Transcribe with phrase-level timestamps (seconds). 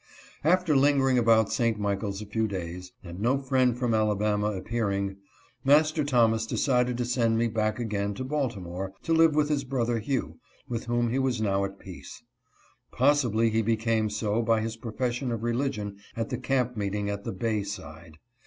[0.43, 1.77] After lingering about St.
[1.77, 5.17] Michaels a few days, and no friend from Alabama appearing,
[5.63, 9.99] Master Thomas decided to send me back again to Baltimore, to live with his brother
[9.99, 12.23] Hugh, with whom he was now at peace.
[12.91, 17.31] Possibly he became so by his profession of religion at the camp meeting in the
[17.31, 18.17] Bay side.